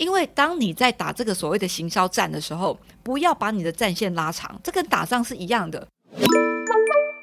[0.00, 5.86] 因为当你在打这个所谓的行销战的时候，不要把你的战线拉长，这跟打仗是一样的。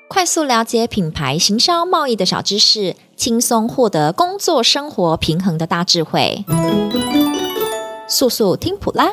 [0.08, 6.46] 快速了解品牌行销贸易的小知识，轻松获得工作生活平衡的大智慧。
[8.08, 9.12] 速速听普拉，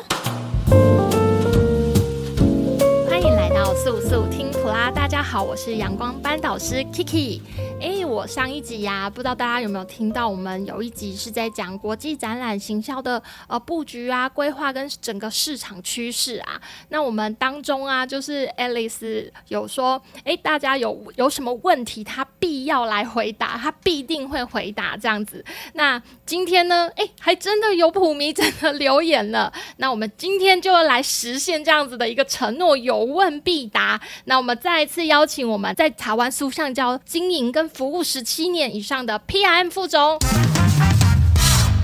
[3.09, 4.91] 欢迎来到速速听啊。
[4.91, 7.39] 大家好，我是阳光班导师 Kiki。
[7.79, 10.27] 哎，我上一集呀、啊，不知道大家有没有听到？
[10.27, 16.59] 我们有一集是在讲国际展览行销的呃布局啊、规划跟整个市场趋势啊。
[16.89, 25.43] 那我们当中啊，就是 Alice 有说，哎，大家有有什么问题，他必要来回答，他必定会回答这样子。
[25.73, 29.51] 那今天呢，哎，还真的有普迷真的留言了。
[29.77, 34.01] 那我们今天就要来实现这样子的一个承诺，有问必答。
[34.23, 40.17] 那我们再一次邀请我们在台湾苏橡胶经营跟服务十七年以上的 PRM 副总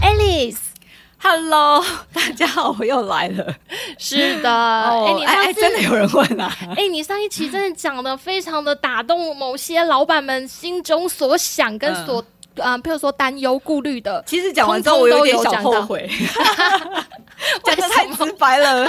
[0.01, 3.53] Alice，Hello， 大家好，我又来了。
[3.99, 6.51] 是的，哎、oh, 欸，你上次、欸欸、真的有人问啊？
[6.75, 12.25] 哎、欸，你上一期真的讲的非常的打动某些老板们心中所想跟所。
[12.55, 16.05] 嗯譬如说担忧、顾虑的，其实讲完之后我有点小后悔，
[17.63, 18.85] 讲的太直白了，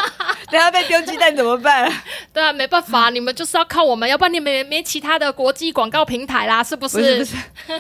[0.51, 1.89] 等下被丢鸡蛋怎么办？
[2.33, 6.97] 对啊，没办法，你们就是要靠我们，要不然你们没没其他的国际广告平台啦，是不是？
[6.97, 7.37] 不是，不是，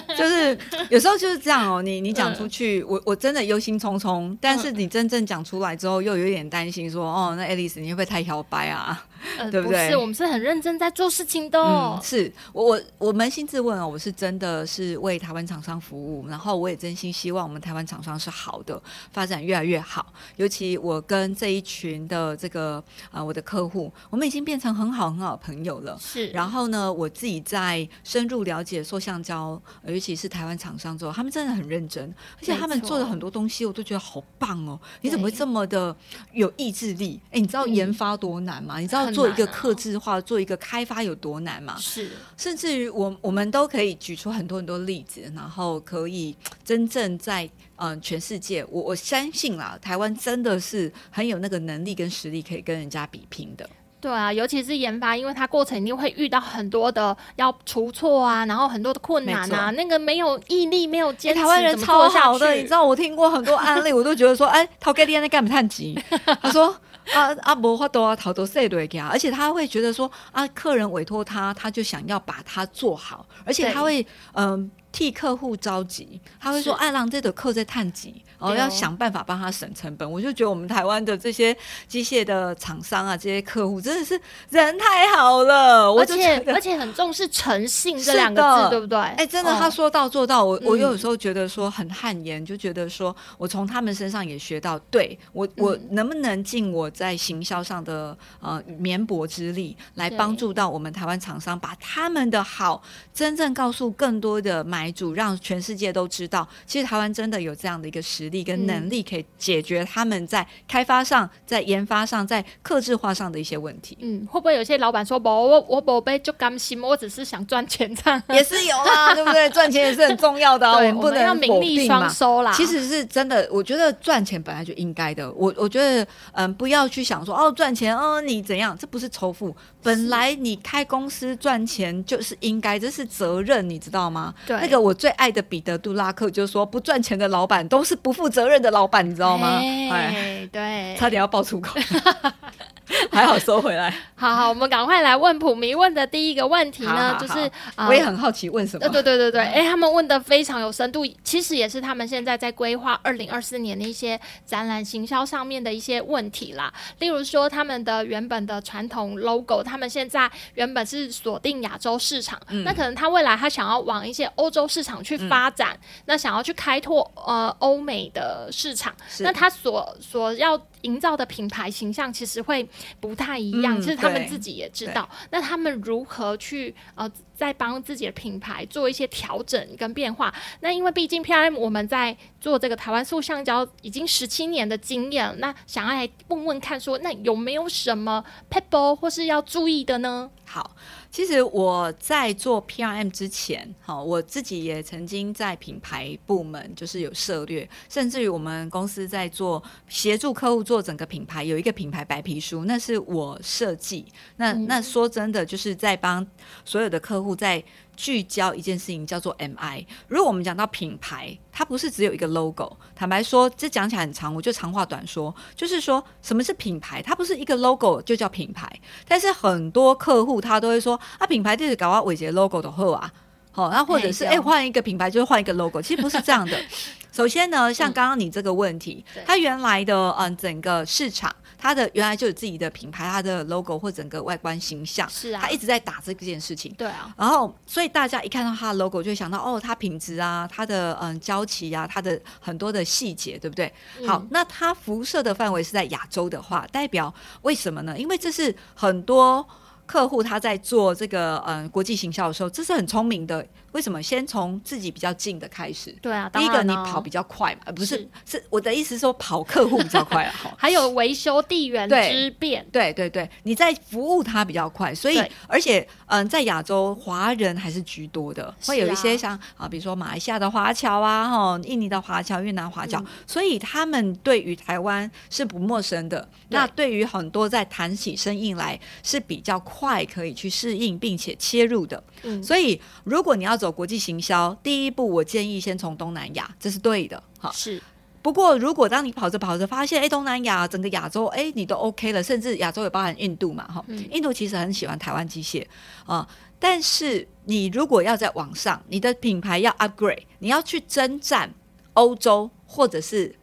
[0.17, 0.58] 就是
[0.91, 9.03] 有时候就是这样哦，你你讲出去，嗯、我我真的忧心忡忡，但是你真正讲出来之后，又有点担心说，说哦，那 Alice 你会不会太摇摆啊？
[9.39, 9.87] 呃，对不对？
[9.87, 11.61] 不是，我们是很认真在做事情的。
[11.61, 11.98] 哦。
[11.98, 18.81] 嗯，是我我我扪心自问哦，我是真的是为台湾厂商服务，然后我也真心希望我们台湾厂商是好的，
[19.12, 20.12] 发展越来越好。
[20.37, 22.77] 尤其我跟这一群的这个
[23.11, 25.97] 啊、呃，我的客户，我们已经变成很好很好的朋友了。
[26.01, 26.29] 是。
[26.29, 34.79] 然后呢，我自己在深入了解塑橡胶，尤其是台湾厂商之后，他们真的很认真，而且他们做的很多东西，我都觉得好棒哦。
[35.01, 35.95] 你怎么会这么的
[36.33, 37.20] 有意志力？
[37.31, 38.79] 哎，你知道研发多难吗？
[38.79, 39.11] 嗯、你知道？
[39.12, 41.77] 做一个克制化，做一个开发有多难嘛？
[41.78, 47.45] 是，甚至于我我们都可以举出很多很多例子，然后可以真正在
[47.77, 53.68] 嗯、呃、全世界，我我相信啦，台湾真的是很有那个能力跟实力可以跟人家比拼的。
[54.01, 65.96] 对啊，尤其是研发，因为它过程一定会遇到很多的要出错啊，然后很多的困难啊，那个没有毅力，没有坚持，欸、台湾人超好的，你知道我听过很多案例，我都觉得说，哎，陶哥，你在干嘛太急？
[66.40, 66.74] 他说。
[67.14, 74.70] 啊啊，无法多啊，头都洗落去啊，而且他会觉得说啊，客人委托他，他就想要把它做好，而且他会嗯。
[74.92, 81.57] 替客户着急，他会说：“爱浪这的客在探急，然后要想办法帮他省成本。”我就觉得我们台湾的这些
[81.89, 84.20] 机械的厂商啊，这些客户真的是
[84.51, 88.98] 人太好了，而且而且很重视诚信这两个字，对不对？
[88.98, 90.45] 哎、欸，真的，他说到做到。
[90.45, 102.83] 我、嗯、我有时候觉得说很汗颜，就觉得说我从他们身上也学到，对我我能不能尽我在行销上的呃绵薄之力，来帮助到我们台湾厂商，把他们的好
[103.14, 104.82] 真正告诉更多的买。
[104.83, 113.97] 买主让全世界都知道，其实台湾真的有这样的一个实力跟能力，可以解决他们在开发上、在研发上、在客制化上的一些问题。
[114.01, 119.48] 嗯，会不会有些老板说，我，我我宝贝就甘心，我只是想赚钱这样， 也是有啊， 对不对？
[119.51, 122.53] 赚钱也是很重要的、啊，我们不能要名利双收啦。
[122.53, 125.31] 其实是真的，我觉得赚钱本来就应该的。
[125.35, 128.76] 我我觉得，嗯，不要去想说哦，赚钱哦，你怎样？
[128.76, 134.35] 这不是仇富，本来你开公司赚钱就是应该，这是责任，你知道吗？
[134.44, 134.56] 对。
[134.62, 139.58] 那个我最爱的彼得·杜拉克就是说，不赚钱的老板都是不负责任的老板，你知道吗？
[139.58, 141.78] 哎，对，差点要爆粗口。
[143.11, 143.93] 还好收回来。
[144.14, 147.50] 好好，我们赶快来问普迷问的第一个问题呢，好好好就是
[147.88, 148.88] 我也很好奇问什么？
[148.88, 156.73] 对对对对对，哎，他们问的非常有深度，其实也是他们现在在规划二零二四年的一些展览行销上面的一些问题啦。
[157.00, 170.61] 例如说，他们的原本的传统 logo，他们现在原本是锁定亚洲市场，嗯，那可能他未来他想要往一些欧洲市场去发展，嗯，那想要去开拓呃欧美的市场，那他所所要。
[170.82, 172.67] 营造的品牌形象其实会
[173.00, 175.08] 不太一样，嗯、其实他们自己也知道。
[175.31, 180.32] 那他们如何去呃，在帮自己的品牌做一些调整跟变化？
[180.61, 190.28] 那因为毕竟 PRM 我们在做这个台湾塑橡胶已经十七年的经验，那想要来问问看说，那有没有什么 PEP 或是要注意的呢？
[190.44, 190.76] 好，
[191.08, 204.04] 其实我在做 PRM 之前，好，我自己也曾经在品牌部门就是有涉略，甚至于我们公司在做协助客户做整个品牌，有一个品牌白皮书，那是我设计。
[204.36, 206.26] 那那说真的，就是在帮
[206.64, 207.62] 所有的客户在。
[207.96, 209.86] 聚焦一件事情叫做 MI。
[210.08, 212.76] 如果我们讲到品牌，它不是只有一个 logo。
[212.94, 217.02] 坦白说，这讲起来很长，我就长话短说，就是说什么是品牌？
[217.02, 218.68] 它不是一个 logo 就叫品牌。
[219.06, 223.12] 但是很多客户他都会说啊，品牌就是搞啊伟杰 logo 的货啊，
[223.50, 226.58] 好，那或者是哎换一个品牌就是换一个 logo，其实不是这样的。
[227.12, 231.30] 首先呢，像刚刚你这个问题，嗯、它原来的嗯整个市场。
[231.62, 237.14] 它的原来就有自己的品牌，它的 logo 或整个外观形象，是啊，它一直在打这件事情，对啊。
[237.17, 243.73] 然后，所以大家一看到它的 logo，就会想到哦，它品质啊，它的嗯交期啊，它的很多的细节，对不对？
[244.00, 247.97] 嗯、好，那它辐射的范围是在亚洲的话，代表为什么呢？
[247.97, 249.47] 因为这是很多
[249.92, 253.46] 客户他在做这个嗯国际行销的时候，这是很聪明的。
[253.72, 254.02] 为什么？
[254.02, 255.90] 先从自己比较近的开始？
[256.02, 260.34] 对啊，第一个你跑比较快嘛，不是是，是我的意思是说跑客户比较快啊。
[260.58, 276.28] 还有维修地缘之变，对对对，你在服务他比较快，所以而且嗯，在亚洲华人还是居多的，会有一些像啊，比如说马来西亚的华侨啊，哈，印尼的华侨、越南华侨，所以他们对于台湾是不陌生的。
[276.50, 282.02] 那对于很多在谈起生意来是比较快可以去适应并且切入的。
[282.23, 287.23] 嗯，所以如果你要走国际行销，第一步我建议先从东南亚，这是对的。
[287.38, 287.82] 哈，是。
[288.23, 294.08] 不过，如果当你跑着跑着发现，哎，东南亚整个亚洲，哎，你都 OK 了，甚至亚洲也包含印度嘛，哈、嗯。
[294.12, 295.67] 印度其实很喜欢台湾机械
[296.06, 296.28] 啊，
[296.58, 301.52] 但是你如果要在网上，你的品牌要 upgrade，你要去征战
[301.94, 303.35] 欧洲或者是。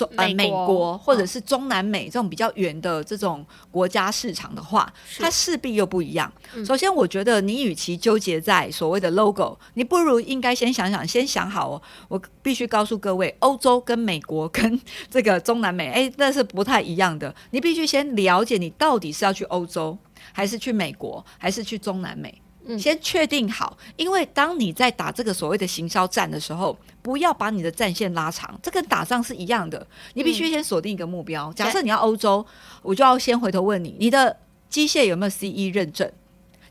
[0.00, 6.32] 中呃美国或者是中南美这种比较远的这种国家市场的话，它势必又不一样。
[6.64, 11.82] 首先，我觉得你与其纠结在所谓的 logo，你不如应该先想想，先想好哦。
[12.08, 14.80] 我必须告诉各位，欧洲跟美国跟
[15.10, 17.34] 这个中南美，哎，那是不太一样的。
[17.50, 19.98] 你必须先了解，你到底是要去欧洲，
[20.32, 22.40] 还是去美国，还是去中南美。
[22.78, 29.86] 先确定好，因为当你在打这个所谓的行销战的时候，不要把你的战线拉长，这跟打仗是一样的。
[30.14, 31.52] 你必须先锁定一个目标。
[31.52, 32.44] 假设你要欧洲，
[32.82, 34.36] 我就要先回头问你，你的
[34.68, 36.10] 机械有没有 CE 认证？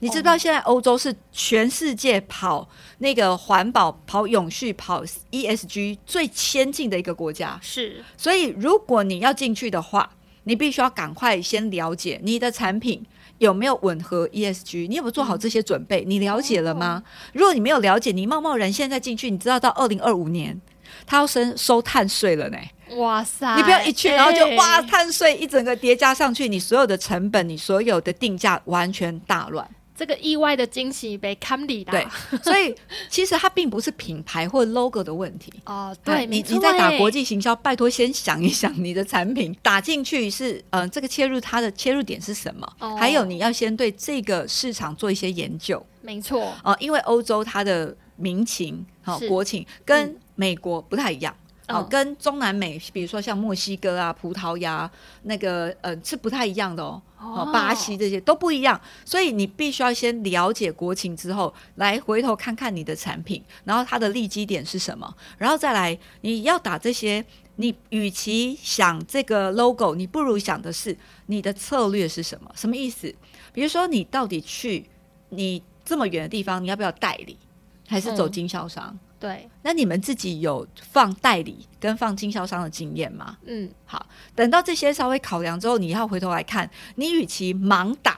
[0.01, 2.69] 你知不知道现在欧洲是全世界跑
[2.99, 7.59] 那个环保、跑永续、跑 ESG 最先进的一个国家？
[7.61, 8.01] 是。
[8.15, 10.09] 所以如果你要进去的话，
[10.45, 13.05] 你必须要赶快先了解你的产品。
[13.39, 14.87] 有没有吻合 ESG？
[14.87, 16.05] 你有没有做好这些准备？
[16.05, 17.03] 你了解了吗？
[17.33, 20.61] 如果你没有了解，你贸贸然现在进去，你知道到二零二五年，
[21.05, 22.57] 他要收收碳税了呢？
[22.97, 23.55] 哇塞！
[23.55, 29.67] 你不要一去，然后就哇，碳税一整个叠加上去，你所有的成本，你所有的定价完全大乱。
[29.99, 32.07] 这个意外的惊喜被看里的，对，
[32.41, 32.73] 所以
[33.09, 35.93] 其实它并不是品牌或 logo 的问题 哦。
[36.01, 42.65] 对，你你在打国际行销，拜托先想一想你的产品打进去是嗯、呃，这个切入它的切入点是什么？
[42.79, 45.85] 哦、还有你要先对这个市场做一些研究。
[46.01, 51.35] 没错，哦、呃，因为欧洲它的民情好、哦、国情跟美国不太一样。
[51.67, 54.89] 嗯哦，跟中南美，比如说像墨西哥啊、葡萄牙
[55.23, 56.99] 那个，呃，是不太一样的哦。
[57.19, 67.25] 哦，巴西这些都不一样，所以你必须要先了解国情之后，来回头看看你的产品，然后它的利基点是什么，然后再来你要打这些。
[67.61, 72.49] 你与其想这个 logo，你不如想的是你的策略是什么？
[72.55, 73.13] 什么意思？
[73.51, 74.85] 比如说你到底去
[75.27, 77.37] 你这么远的地方，你要不要代理，
[77.85, 78.85] 还是走经销商？
[78.93, 83.35] 嗯对，那你们自己有放代理跟放经销商的经验吗？
[83.45, 88.17] 嗯，好，等到这些稍微考量之后，你要回头来看，你与其盲打，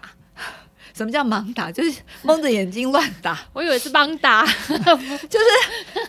[0.94, 1.72] 什么叫盲打？
[1.72, 3.40] 就是蒙着眼睛乱打。
[3.52, 5.46] 我以为是帮打， 就是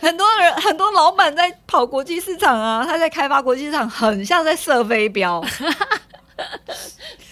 [0.02, 5.42] 很多人很多老板在跑国际市场啊，他在开发国际市场，很像在射飞镖，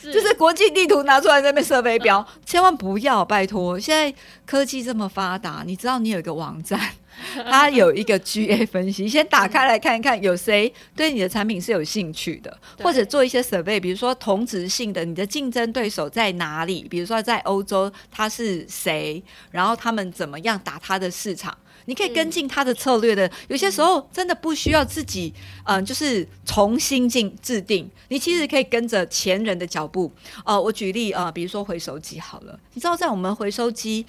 [0.00, 3.78] 是就是国际地图拿出来在那边射飞镖，千万不要，拜托！
[3.78, 6.80] 现在科技这么发达，你知道你有一个网站。
[7.44, 16.86] 它有一个 GA 分析，先打开来看一看，有谁对你的产品是有兴趣的，或者做一些 survey，比如说同质性的，你的竞争对手在哪里？
[16.88, 21.56] 比如说在欧洲他是谁，然后他们怎么样打他的市场？
[21.86, 23.28] 你可以跟进他的策略的。
[23.48, 25.32] 有些时候真的不需要自己，
[25.64, 30.12] 嗯、呃，就是重新进制定，你其实可以跟着前人的脚步。
[30.44, 34.06] 呃，我举例啊、呃，比如说回收机好了，你知道在我们回收机。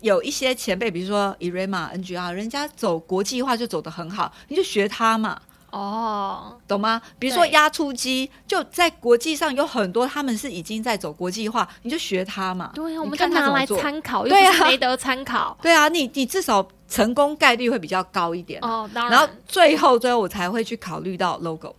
[0.00, 5.40] 有一些前辈，比如说 Irema、NGR，人家走国际化就走得很好，你就学他嘛。
[5.70, 7.00] 哦，懂吗？
[7.16, 12.72] 比如说压出机，就在国际上有很多，他们是已经在走国际化，你就学他嘛。
[12.74, 15.56] 对啊，我们就拿来参考，对啊，没得参考。
[15.62, 18.90] 对啊，你你至少成功概率会比较高一点哦。
[18.92, 21.76] 当然，然后最后最后我才会去考虑到 logo。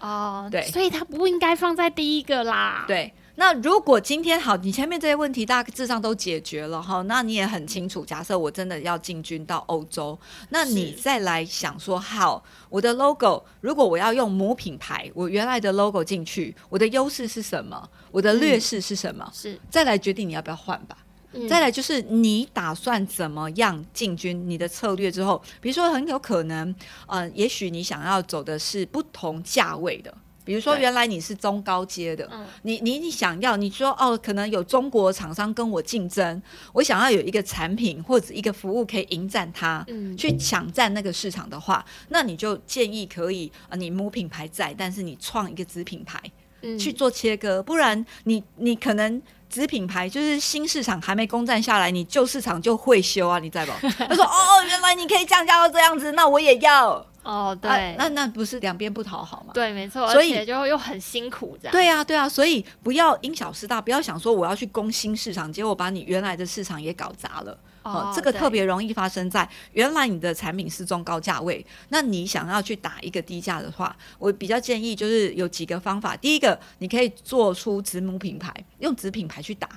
[0.00, 2.84] 哦，对，所以它不应该放在第一个啦。
[2.86, 3.10] 对。
[3.40, 8.04] 那如果今天好，你前面这些问题大致上都解决了哈，那你也很清楚。
[8.04, 10.18] 假设我真的要进军到欧洲，
[10.50, 17.88] 那你再来想说，好，我的 logo 如果我要用母品牌，我原来的 logo 进去，我的优势是什么？
[18.10, 19.24] 我的劣势是什么？
[19.26, 20.98] 嗯、是再来决定你要不要换吧。
[21.32, 26.74] 嗯、再来就是你打算怎么样进军你的策略之后，比如说很有可能，
[27.06, 30.14] 呃，也许你想要走的是不同价位的。
[30.50, 32.28] 比如说，原来你是中高阶的，
[32.62, 36.42] 你你你想要，你说哦，可能有中国厂商跟我竞争，
[36.72, 46.20] 我想要有一个产品或者一个服务可以迎战它，嗯，去抢占那个市场的话，那你就建议可以啊，你母品牌在，但是你创一个子品牌，
[46.62, 53.72] 嗯，去做切割，不然你你可能子品牌就是新市场还没攻占下来，你旧市场就会修啊，你在不？
[54.04, 57.06] 他说哦，原来你可以降价到这样子，那我也要。
[57.22, 59.52] 哦，对，啊、那那不是两边不讨好吗？
[59.52, 61.72] 对，没错，所以就又很辛苦这样。
[61.72, 67.58] 对啊，对啊，所以不要因小失大，不要想说我要去攻新市场，结果把你原来的市场也搞砸了。
[67.82, 76.16] 哦，这个特别容易发生在原来你的产品是中高价位，那你想要去打一个低价的话，我比较建议就是有几个方法。
[76.16, 79.68] 第一个，你可以做出子母品牌，用子品牌去打。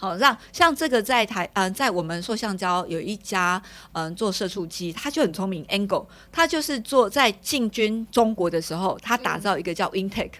[0.00, 3.60] 好，让像这个在台，嗯、呃，在我们塑橡胶有一家，
[3.92, 10.32] 嗯、呃，做射出机，他就很聪明，Angle，他就是做在进军中国的时候，他打造一个叫 Intake，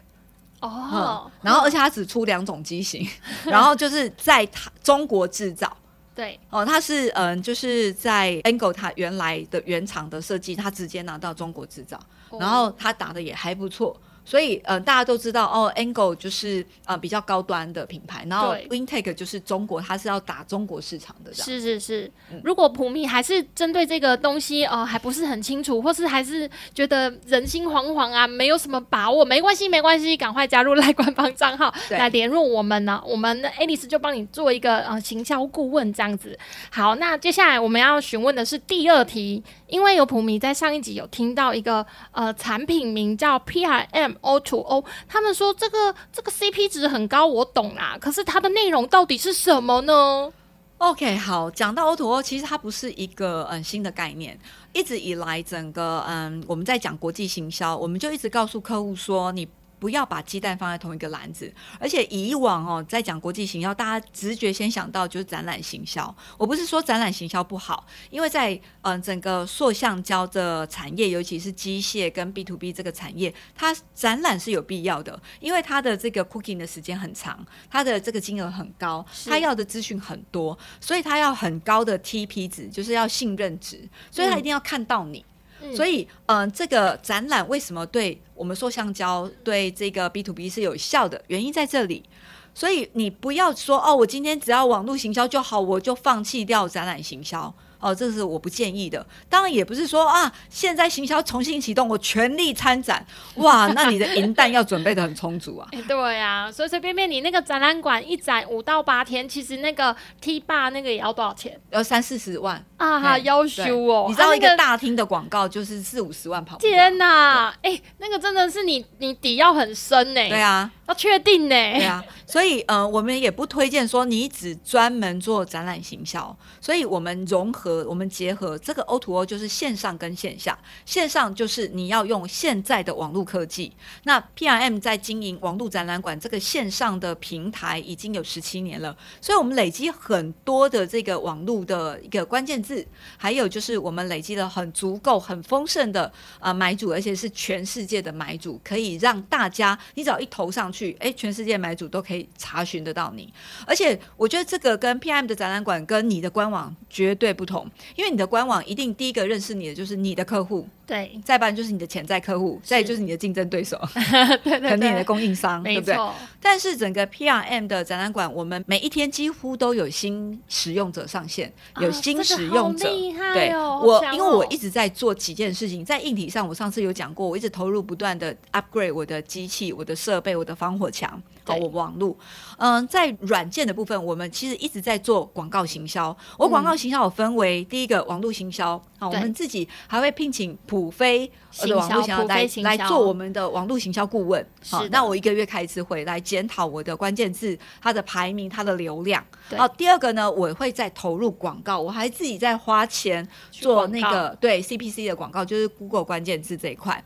[0.61, 3.07] 哦、嗯，然后而且他只出两种机型，
[3.45, 5.71] 然后就是在他中国制造，
[6.17, 12.00] 对，哦，他是嗯、呃，就是在 Angle 他原来的原厂的设计，他直接拿到中国制造，
[12.38, 13.95] 然后他打的也还不错。
[14.31, 21.35] 所以，呃，大家都知道哦，Angle 就是呃比较高端的品牌，然后 Intake 就是中国，它是要打中国市场的。
[21.35, 36.39] 是是是，嗯、如果普密还是针对这个东西哦、呃，还不是很清楚，或是还是觉得人心惶惶啊，没有什么把握，没关系没关系，赶快加入赖官方账号来联络我们呢，我们 Alice 就帮你做一个呃行销顾问这样子。
[36.71, 44.17] 好，那接下来我们要询问的是第二题，因为有普迷在上一集有听到一个呃产品名叫 PRM。
[44.21, 47.97] O2O，他们说这个这个 CP 值很高，我懂啦。
[48.00, 50.31] 可是它的内容到底是什么呢
[50.79, 54.39] ？OK，好，讲到 O2O，其实它不是一个嗯新的概念，
[54.73, 59.49] 一直以来整个嗯我们在讲国际行销，我们就一直告诉客户说你。
[59.81, 66.15] 不要把鸡蛋放在同一个篮子，而且以往哦，在讲国际行销，大家直觉先想到就是展览行销。
[66.37, 85.19] 我不是说展览行销不好，因为在嗯、呃、整个塑橡胶的产业，尤其是机械跟 B to B 这个产业，它展览是有必要的，因为它的这个 cooking 的时间很长，它的这个金额很高，它要的资讯很多，所以它要很高的 TP 值，就是要信任值，所以它一定要看到你。
[85.21, 85.25] 嗯
[85.75, 91.23] 所以，嗯、这个展览为什么对我们塑橡胶对这个 B to B 是有效的？
[91.29, 92.05] 原因在这里。
[92.52, 97.55] 所以你不要说哦，我今天只要网络行销就好，我就放弃掉展览行销。
[97.81, 99.05] 哦，这是我不建议的。
[99.29, 103.05] 当然也不是说啊，现在行销重新启动，我全力参展，
[103.37, 105.67] 哇，那你的银弹要准备的很充足啊。
[105.73, 111.59] 欸、对呀、啊，随随便便你那个展览馆一展五到八天，其实那个 T 霸那个也要多少钱？
[111.71, 114.07] 要三四十万啊，哈，要修哦。
[114.09, 116.57] 你知道一个大厅的广告就是四五十万跑。
[116.59, 120.29] 天哪，哎、欸，那个真的是你你底要很深呢。
[120.29, 120.71] 对啊。
[120.87, 121.55] 要确定呢？
[121.55, 130.59] 对啊，所以呃，我们也不推荐说你只专门做展览行销，所以我们融合，我们结合这个 O to O 就是线上跟线下。
[130.85, 133.73] 线上就是你要用现在的网络科技。
[134.05, 142.87] 那 PRM 在经营网络展览馆这个线上的平台已经有十七年了，所以我们累积很多的这个网络的一个关键字，
[143.17, 150.97] 还有就是我们累积了很足够、很丰盛的呃买主，而且是全世界的买主，可以让大家你只要一投上去。
[151.00, 153.33] 哎，全世界买主都可以查询得到你，
[153.67, 157.60] 而且我觉得这个跟 P M 的展览馆跟你的官网绝对不同，
[157.97, 160.69] 因为你的官网一定第一个认识你的就是你的客户。
[160.87, 163.81] 对，再不然就是你的潜在客户，再就是你的竞争对手，
[164.43, 165.97] 对对对，肯定你的供应商，对不对？
[166.43, 172.88] 但是整个 PRM 的展览馆，我们每一天几乎都有新使用者上线，有新使用者。
[172.88, 181.23] 哦、对，哦、我因为我一直在做几件事情，在硬体上，我上次有讲过，我一直投入不断的 upgrade 我的机器、我的设备、我的防火墙。
[181.50, 182.16] 好，我网络，
[182.59, 186.16] 嗯，在软件的部分，我们其实一直在做广告行销。
[186.38, 191.30] 我广告行销我分为第一个网络行销，啊，我们自己还会聘请普飞
[191.62, 194.47] 的网络行销来来做我们的网络行销顾问。
[194.69, 199.25] 好，那我一个月开一次会来检讨我的关键字、它的排名、它的流量。
[199.57, 207.02] 好，第二个呢，我会再投入广告，我还自己在花钱做那个对 CPC 的广告，就是 Google 关键字这一块。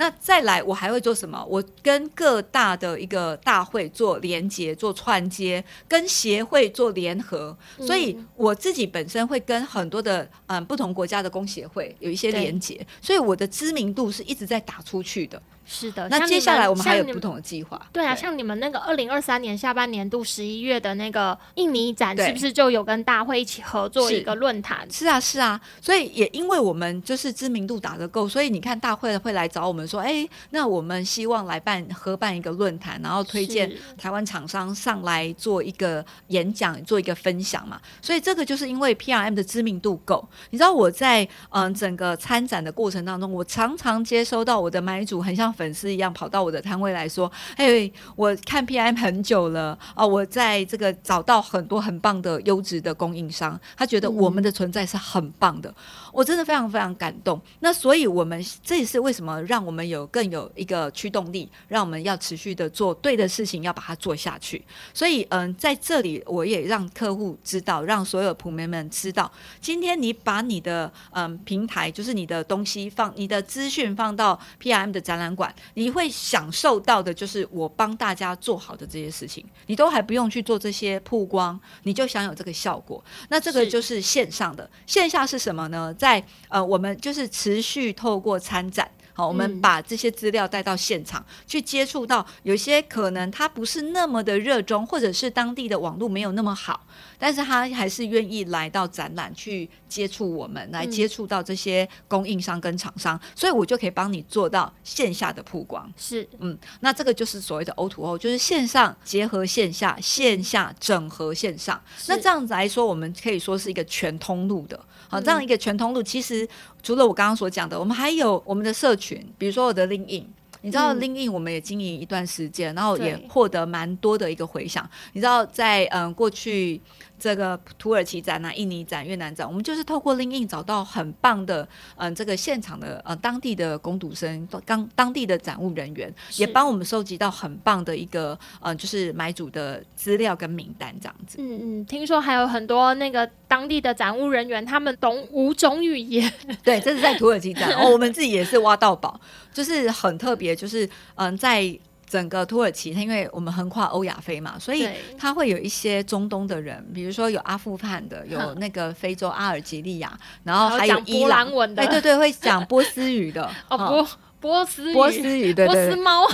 [0.00, 1.44] 那再来，我还会做什么？
[1.46, 15.40] 我跟各大的一个大会做连接、做串接，跟协会做联合，所以我自己本身会跟很多的嗯不同国家的工协会有一些连接，所以我的知名度是一直在打出去的。
[15.72, 17.80] 是的，那接下来我们还有不同的计划。
[17.92, 24.84] 对啊，像你们那个二零二三年下半年度十一月的那个印尼展，是不是就有跟大会一起合作一个论坛？
[24.90, 25.60] 是啊，是啊。
[25.80, 37.80] 所以也因为我们就是知名度打得够，所以你看大会会来找我们说，哎，那我们希望来办合办一个论坛，然后推荐台湾厂商上来做一个演讲，做一个分享嘛。
[38.02, 40.28] 所以这个就是因为 PRM 的知名度够。
[40.50, 45.54] 你知道我在嗯整个参展的过程当中，我常常接收到我的买主很像。
[45.60, 55.68] 粉丝一样跑到我的摊位来说：“嘿，我看 PRM 很久了哦，我在这个找到很多很棒的优质的供应商，他觉得我们的存在是很棒的。
[55.68, 55.74] 嗯”
[56.14, 57.38] 我真的非常非常感动。
[57.60, 64.64] 那所以，我们这也是为什么让我们有更有一个驱动力，让我们要持续的做对的事情，要把它做下去。
[64.94, 83.02] 所以，嗯，在这里我也让客户知道，让所有普媒们知道，今天你把你的嗯平台，就是你的东西放，你的资讯放到 PRM 的展览馆，你会享受到的就是我帮大家做好的这些事情，你都还不用去做这些曝光，你就享有这个效果。
[83.28, 85.92] 那这个就是线上的，线下是什么呢？
[85.94, 96.86] 在呃，我们就是持续透过参展，好，我们把这些资料带到现场、嗯、去接触到，有些可能他不是那么的热衷，或者是当地的网络没有那么好。
[97.18, 105.92] 但是他还是愿意来到展览去接触我们，来接触到这些供应商跟厂商，嗯，所以我就可以帮你做到线下的曝光。
[105.96, 111.80] 是，嗯，那这个就是所谓的 O2O，就是线上结合线下，线下整合线上。
[112.08, 114.82] 那这样子来说，我们可以说是一个全通路的。
[115.10, 116.48] 好，这样一个全通路，其实
[116.82, 120.24] 除了我刚刚所讲的，我们还有我们的社群，比如说我的 LinkedIn。
[120.62, 124.88] 你知道 LinkedIn 我们也经营一段时间，然后也获得蛮多的一个回响。
[125.14, 126.80] 你知道在嗯过去。
[127.20, 141.36] 这个土耳其展啊、印尼展、越南展，我们就是透过 LinkedIn 找到很棒的，嗯，这个现场的呃当地的工读生、当当地的展务人员，也帮我们收集到很棒的一个，呃，就是买主的资料跟名单这样子。
[141.38, 146.32] 嗯嗯，听说还有很多那个当地的展务人员，他们懂五种语言。
[146.64, 149.20] 对，这是在土耳其展，哦，我们自己也是挖到宝，
[149.52, 151.78] 就是很特别，就是嗯，在。
[152.10, 161.48] 整个土耳其，它因为我们横跨欧亚非嘛，所以它会有一些中东的人，比如说有阿富汗的，有那个非洲阿尔及利亚，然后还有伊朗。
[161.52, 163.48] 文的，对对对，会讲波斯语的。
[163.70, 164.08] 哦，波
[164.40, 164.94] 波斯语。
[164.94, 166.26] 波斯语，对对，对，波斯猫，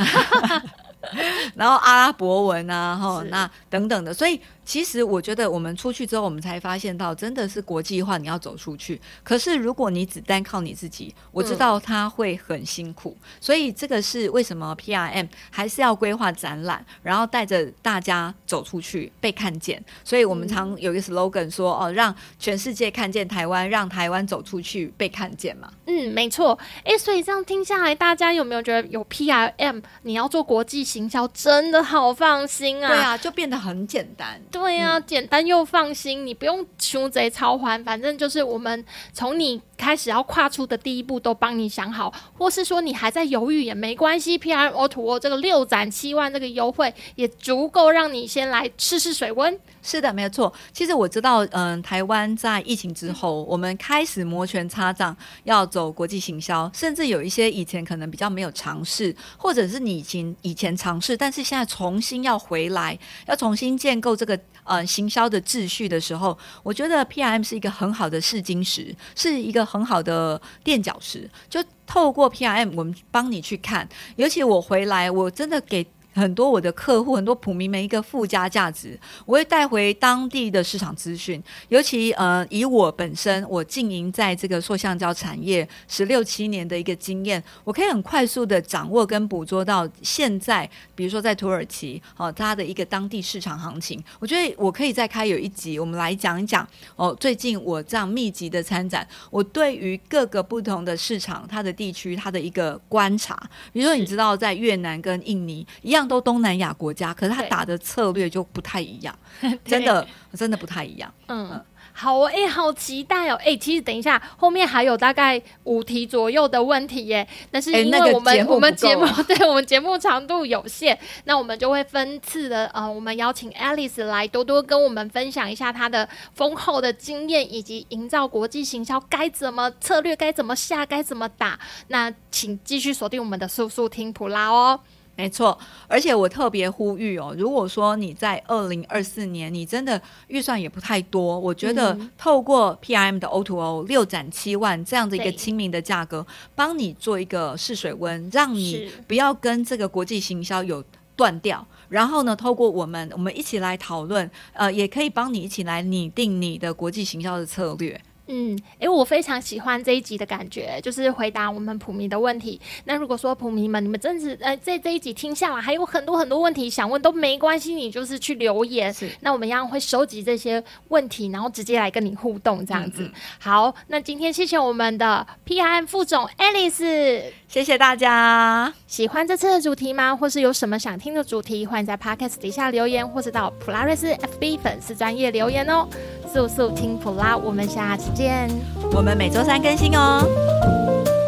[1.54, 4.40] 然后阿拉伯文啊，哈， 那等等的，所以。
[4.66, 9.00] 其实我觉得我们出去之后，我们才发现到真的是国际化，你要走出去。
[9.22, 13.16] 可是如果你只单靠你自己，我知道他会很辛苦。
[13.22, 19.82] 嗯、所以这个是为什么 PRM 还是要规划展览，然后带着大家走出去被看见。
[20.02, 26.58] 所以我们常有一个 slogan 说：“哦，让全世界看见台湾，让台湾走出去被看见嘛。”嗯，没错。
[26.82, 32.88] 哎，所以这样听下来，大家有没有觉得有 PRM，你要做国际行销真的好放心啊？
[32.88, 34.40] 对啊，就变得很简单。
[34.56, 49.56] 对呀、啊，简单又放心，你不用求贼操烦，反正就是我们从你开始要跨出的第一步都帮你想好，或是说你还在犹豫也没关系，PRM O2O 这个六展七万这个优惠也足够让你先来试试水温。
[49.82, 50.52] 是的，没有错。
[50.72, 71.28] 其实我知道，嗯、呃，台湾在疫情之后，我们开始摩拳擦掌，要走国际行销，甚至有一些以前可能比较没有尝试，或者是你已经以前尝试，但是现在重新要回来，要重新建构这个呃行销的秩序的时候，我觉得 PRM 是一个很好的试金石，是一个很好的垫脚石。
[71.48, 75.86] 就透过 PRM，我们帮你去看，尤其我回来，我真的给。
[76.16, 81.42] 很多我的客户，很多普民们一个附加价值，我会带回当地的市场资讯。
[81.68, 94.02] 尤其呃，以我本身我经营在这个塑橡胶产业十六七年的一个经验，我可以很快速的掌握跟捕捉到现在，比如说在土耳其哦，它的一个当地市场行情。
[94.18, 97.14] 我觉得我可以再开有一集，我们来讲一讲哦。
[97.20, 103.38] 最近我这样密集的参展，我对于各个不同的市场，它的地区，它的一个观察。
[103.70, 106.05] 比如说，你知道在越南跟印尼一样。
[106.06, 109.18] 样都东南亚国家，可是他打的策略就不太一样，
[109.64, 111.12] 真的真的不太一样。
[111.26, 111.50] 嗯。
[111.52, 111.64] 嗯
[111.98, 113.36] 好哎、欸，好期待哦！
[113.36, 117.26] 哎、欸，其实等一下，后面还有大概五题左右的问题耶。
[117.50, 131.58] 但是因为我们、欸那个、我们节目 对我们节目长度有限，那我们就会分次的呃，我们邀请 Alice 来多多跟我们分享一下她的丰厚的经验，以及营造国际行销该怎么策略，该怎么下，该怎么打。
[131.88, 134.78] 那请继续锁定我们的速速听普拉哦。
[135.16, 150.84] 没错，而且我特别呼吁哦，如果说你在二零二四年，你真的预算也不太多，我觉得透过 PRM 的 O2O 六展七万这样的一个亲民的价格，帮你做一个试水温，让你不要跟这个国际行销有
[151.16, 151.66] 断掉。
[151.88, 157.98] 然后呢，透过我们，我们一起来讨论，呃，也可以帮你一起来拟定你的国际行销的策略。
[158.28, 162.60] 嗯，诶，我非常喜欢这一集的感觉，就是回答我们普迷的问题。
[162.84, 168.92] 那如果说普迷们，你们真是呃，在这一集听下来，还有很多很多问题想问，都没关系，你就是去留言。
[168.92, 173.04] 是，那我们一样会收集这些问题，然后直接来跟你互动，这样子。
[173.04, 173.12] 嗯嗯。
[173.38, 178.72] 好，那今天谢谢我们的 PRM 副总 Alice，谢谢大家。
[178.86, 180.16] 喜欢这次的主题吗？
[180.16, 185.86] 或是有什么想听的主题，欢迎在 Podcast 底下留言，或是到普拉瑞斯 FB 粉丝专业留言哦。
[186.32, 188.48] 速速听普拉，我们下期见。
[188.92, 190.26] 我们每周三更新哦。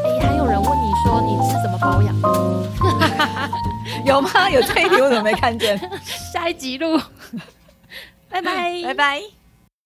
[0.04, 2.28] 哎，还有人问你说你是怎么保养的？
[4.04, 4.48] 有吗？
[4.50, 5.78] 有这一题我怎么没看见？
[6.32, 6.98] 下一集录。
[8.30, 9.37] 拜拜，拜拜。